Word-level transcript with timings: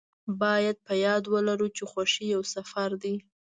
باید 0.41 0.77
په 0.87 0.93
یاد 1.05 1.23
ولرو 1.33 1.67
چې 1.75 1.83
خوښي 1.91 2.25
یو 2.35 2.41
سفر 2.53 2.89
دی. 3.03 3.15